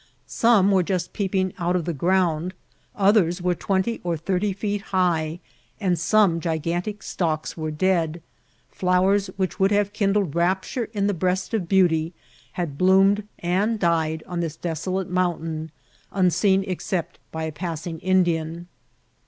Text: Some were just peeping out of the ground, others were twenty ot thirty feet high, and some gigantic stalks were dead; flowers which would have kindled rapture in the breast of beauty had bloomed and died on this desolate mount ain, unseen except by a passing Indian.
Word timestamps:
Some 0.25 0.71
were 0.71 0.81
just 0.81 1.13
peeping 1.13 1.53
out 1.59 1.75
of 1.75 1.85
the 1.85 1.93
ground, 1.93 2.55
others 2.95 3.39
were 3.39 3.53
twenty 3.53 4.01
ot 4.03 4.21
thirty 4.21 4.51
feet 4.51 4.81
high, 4.81 5.39
and 5.79 5.93
some 5.99 6.39
gigantic 6.39 7.03
stalks 7.03 7.55
were 7.55 7.69
dead; 7.69 8.23
flowers 8.71 9.27
which 9.37 9.59
would 9.59 9.69
have 9.69 9.93
kindled 9.93 10.33
rapture 10.33 10.85
in 10.93 11.05
the 11.05 11.13
breast 11.13 11.53
of 11.53 11.69
beauty 11.69 12.13
had 12.53 12.79
bloomed 12.79 13.27
and 13.37 13.77
died 13.79 14.23
on 14.25 14.39
this 14.39 14.55
desolate 14.55 15.07
mount 15.07 15.43
ain, 15.43 15.71
unseen 16.11 16.63
except 16.65 17.19
by 17.31 17.43
a 17.43 17.51
passing 17.51 17.99
Indian. 17.99 18.67